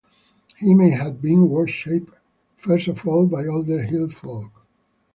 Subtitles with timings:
[0.57, 2.11] He may have been worshiped
[2.55, 4.65] first of all by older hill-folk.